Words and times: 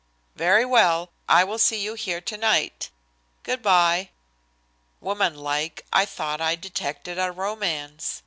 Very 0.35 0.65
well. 0.65 1.11
I 1.29 1.43
will 1.43 1.59
see 1.59 1.79
you 1.79 1.93
here 1.93 2.21
tonight. 2.21 2.89
Good 3.43 3.61
by." 3.61 4.09
Woman 4.99 5.35
like, 5.35 5.85
I 5.93 6.05
thought 6.05 6.41
I 6.41 6.55
detected 6.55 7.19
a 7.19 7.31
romance. 7.31 8.19